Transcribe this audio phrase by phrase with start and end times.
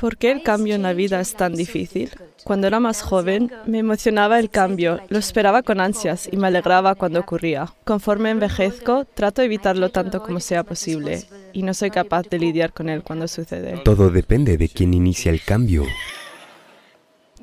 [0.00, 2.10] ¿Por qué el cambio en la vida es tan difícil?
[2.44, 6.94] Cuando era más joven, me emocionaba el cambio, lo esperaba con ansias y me alegraba
[6.94, 7.74] cuando ocurría.
[7.84, 12.72] Conforme envejezco, trato de evitarlo tanto como sea posible y no soy capaz de lidiar
[12.72, 13.76] con él cuando sucede.
[13.84, 15.84] Todo depende de quién inicia el cambio.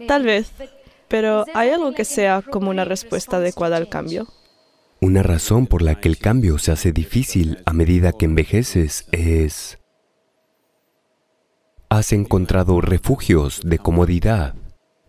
[0.08, 0.52] Tal vez,
[1.08, 4.28] pero ¿hay algo que sea como una respuesta adecuada al cambio?
[5.00, 9.78] Una razón por la que el cambio se hace difícil a medida que envejeces es...
[11.90, 14.56] Has encontrado refugios de comodidad.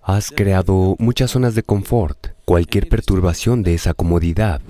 [0.00, 2.28] Has creado muchas zonas de confort.
[2.45, 4.60] Cualquier perturbación de esa comodidad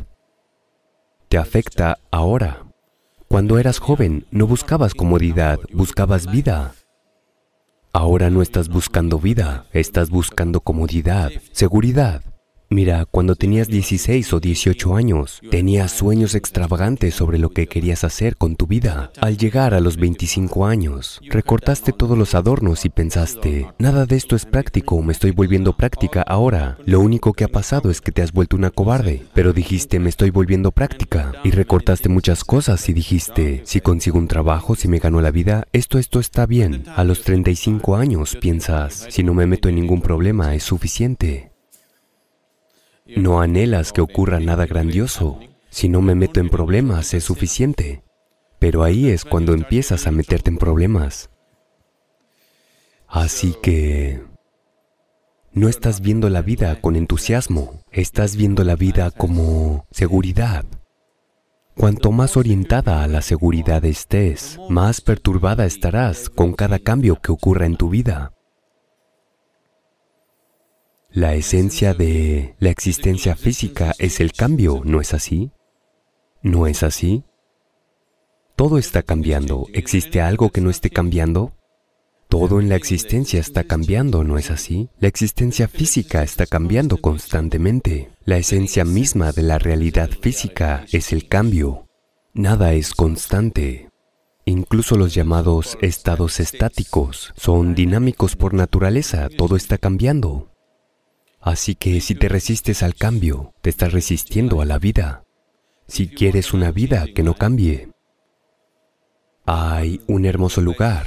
[1.29, 2.65] te afecta ahora.
[3.29, 6.73] Cuando eras joven no buscabas comodidad, buscabas vida.
[7.93, 12.23] Ahora no estás buscando vida, estás buscando comodidad, seguridad.
[12.71, 18.37] Mira, cuando tenías 16 o 18 años, tenías sueños extravagantes sobre lo que querías hacer
[18.37, 19.11] con tu vida.
[19.23, 24.37] Al llegar a los 25 años, recortaste todos los adornos y pensaste, nada de esto
[24.37, 26.77] es práctico, me estoy volviendo práctica ahora.
[26.85, 29.25] Lo único que ha pasado es que te has vuelto una cobarde.
[29.33, 31.33] Pero dijiste, me estoy volviendo práctica.
[31.45, 35.67] Y recortaste muchas cosas y dijiste, si consigo un trabajo, si me gano la vida,
[35.73, 36.85] esto, esto está bien.
[36.97, 41.58] A los 35 años piensas, si no me meto en ningún problema, es suficiente.
[43.17, 45.41] No anhelas que ocurra nada grandioso.
[45.71, 48.03] Si no me meto en problemas es suficiente.
[48.59, 51.31] Pero ahí es cuando empiezas a meterte en problemas.
[53.07, 54.23] Así que
[55.53, 60.67] no estás viendo la vida con entusiasmo, estás viendo la vida como seguridad.
[61.75, 67.67] Cuanto más orientada a la seguridad estés, más perturbada estarás con cada cambio que ocurra
[67.67, 68.33] en tu vida.
[71.19, 75.51] La esencia de la existencia física es el cambio, ¿no es así?
[76.43, 77.25] ¿No es así?
[78.55, 79.67] Todo está cambiando.
[79.73, 81.57] ¿Existe algo que no esté cambiando?
[82.29, 84.91] Todo en la existencia está cambiando, ¿no es así?
[85.01, 88.13] La existencia física está cambiando constantemente.
[88.25, 91.89] La esencia misma de la realidad física es el cambio.
[92.33, 93.89] Nada es constante.
[94.45, 100.53] Incluso los llamados estados estáticos son dinámicos por naturaleza, todo está cambiando.
[101.41, 105.25] Así que si te resistes al cambio, te estás resistiendo a la vida.
[105.87, 107.93] Si quieres una vida que no cambie,
[109.47, 111.07] hay un hermoso lugar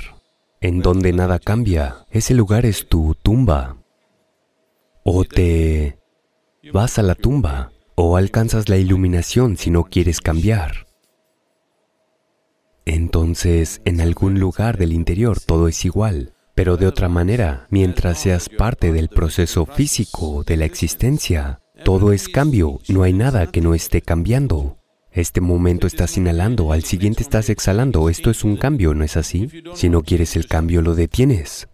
[0.61, 2.05] en donde nada cambia.
[2.09, 3.77] Ese lugar es tu tumba.
[5.03, 5.99] O te
[6.71, 10.87] vas a la tumba o alcanzas la iluminación si no quieres cambiar.
[12.85, 16.33] Entonces, en algún lugar del interior todo es igual.
[16.53, 22.29] Pero de otra manera, mientras seas parte del proceso físico de la existencia, todo es
[22.29, 24.77] cambio, no hay nada que no esté cambiando.
[25.11, 29.49] Este momento estás inhalando, al siguiente estás exhalando, esto es un cambio, ¿no es así?
[29.73, 31.67] Si no quieres el cambio, lo detienes.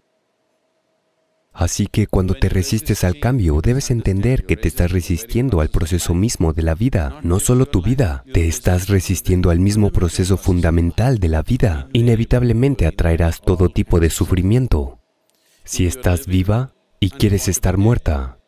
[1.58, 6.14] Así que cuando te resistes al cambio, debes entender que te estás resistiendo al proceso
[6.14, 11.18] mismo de la vida, no solo tu vida, te estás resistiendo al mismo proceso fundamental
[11.18, 11.88] de la vida.
[11.92, 15.00] Inevitablemente atraerás todo tipo de sufrimiento.
[15.64, 18.38] Si estás viva y quieres estar muerta,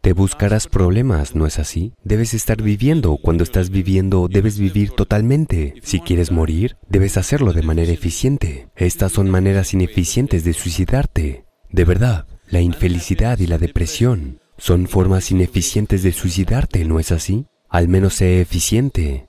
[0.00, 1.94] te buscarás problemas, ¿no es así?
[2.04, 3.16] Debes estar viviendo.
[3.16, 5.74] Cuando estás viviendo, debes vivir totalmente.
[5.82, 8.68] Si quieres morir, debes hacerlo de manera eficiente.
[8.76, 11.49] Estas son maneras ineficientes de suicidarte.
[11.72, 12.26] De verdad.
[12.48, 17.46] La infelicidad y la depresión son formas ineficientes de suicidarte, ¿no es así?
[17.68, 19.28] Al menos sé eficiente.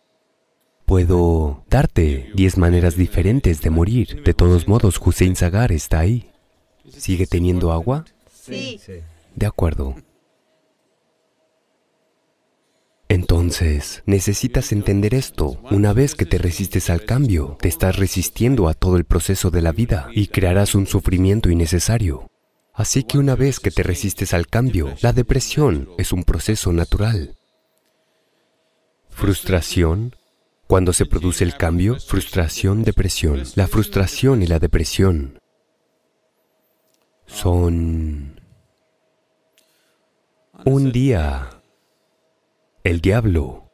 [0.86, 4.24] Puedo darte diez maneras diferentes de morir.
[4.24, 6.32] De todos modos, Hussein Sagar está ahí.
[6.90, 8.06] ¿Sigue teniendo agua?
[8.34, 8.80] Sí.
[9.36, 9.96] De acuerdo.
[13.08, 15.62] Entonces, necesitas entender esto.
[15.70, 19.62] Una vez que te resistes al cambio, te estás resistiendo a todo el proceso de
[19.62, 22.31] la vida y crearás un sufrimiento innecesario.
[22.82, 27.38] Así que una vez que te resistes al cambio, la depresión es un proceso natural.
[29.08, 30.16] Frustración.
[30.66, 33.44] Cuando se produce el cambio, frustración, depresión.
[33.54, 35.40] La frustración y la depresión
[37.28, 38.42] son...
[40.66, 41.62] Un día,
[42.84, 43.70] el diablo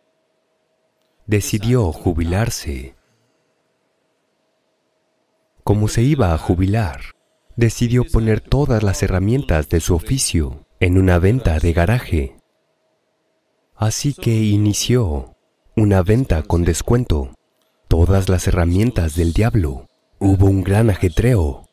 [1.27, 2.97] decidió jubilarse.
[5.63, 7.16] Como se iba a jubilar,
[7.57, 12.37] decidió poner todas las herramientas de su oficio en una venta de garaje.
[13.75, 15.35] Así que inició
[15.75, 17.31] una venta con descuento.
[17.87, 19.87] Todas las herramientas del diablo.
[20.19, 21.65] Hubo un gran ajetreo.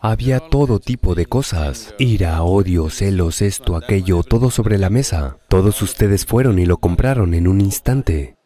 [0.00, 5.38] Había todo tipo de cosas, ira, odio, celos, esto, aquello, todo sobre la mesa.
[5.48, 8.36] Todos ustedes fueron y lo compraron en un instante.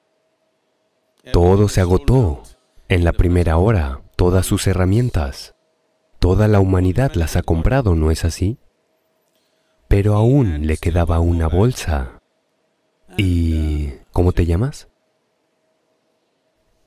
[1.30, 2.42] Todo se agotó
[2.88, 5.54] en la primera hora, todas sus herramientas.
[6.22, 8.56] Toda la humanidad las ha comprado, ¿no es así?
[9.88, 12.20] Pero aún le quedaba una bolsa.
[13.16, 14.86] ¿Y cómo te llamas?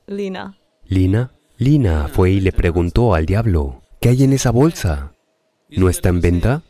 [0.07, 0.57] Lina.
[0.85, 1.33] Lina.
[1.57, 5.11] Lina fue y le preguntó al diablo, ¿qué hay en esa bolsa?
[5.67, 6.63] ¿No está en venta?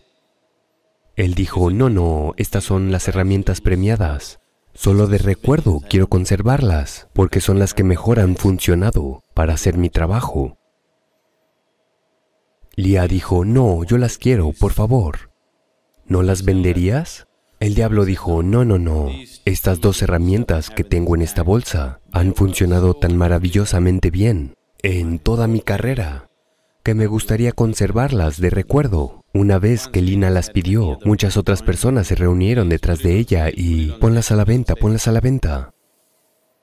[1.15, 4.39] Él dijo, no, no, estas son las herramientas premiadas.
[4.73, 9.91] Solo de recuerdo quiero conservarlas, porque son las que mejor han funcionado para hacer mi
[9.91, 10.57] trabajo.
[12.75, 15.31] Lía dijo, no, yo las quiero, por favor.
[16.07, 17.27] ¿No las venderías?
[17.59, 19.09] El diablo dijo, no, no, no,
[19.45, 25.47] estas dos herramientas que tengo en esta bolsa han funcionado tan maravillosamente bien en toda
[25.47, 26.29] mi carrera
[26.85, 29.23] que me gustaría conservarlas de recuerdo.
[29.33, 33.87] Una vez que Lina las pidió, muchas otras personas se reunieron detrás de ella y
[33.99, 35.73] ponlas a la venta, ponlas a la venta.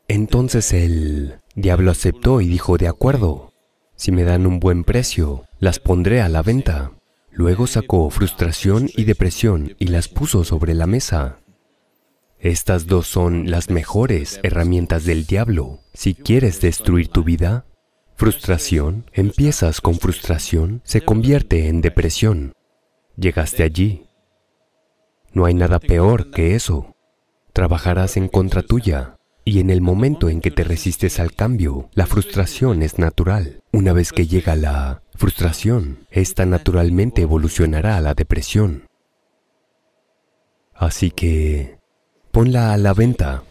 [0.06, 3.52] Entonces el diablo aceptó y dijo, de acuerdo,
[3.96, 6.90] si me dan un buen precio, las pondré a la venta.
[7.30, 11.38] Luego sacó frustración y depresión y las puso sobre la mesa.
[12.40, 15.78] Estas dos son las mejores herramientas del diablo.
[15.94, 17.64] Si quieres destruir tu vida,
[18.16, 22.54] frustración, empiezas con frustración, se convierte en depresión.
[23.16, 24.08] Llegaste allí.
[25.32, 26.96] No hay nada peor que eso.
[27.52, 29.16] Trabajarás en contra tuya.
[29.44, 33.60] Y en el momento en que te resistes al cambio, la frustración es natural.
[33.72, 38.88] Una vez que llega la frustración, esta naturalmente evolucionará a la depresión.
[40.74, 41.78] Así que,
[42.32, 43.44] ponla a la venta.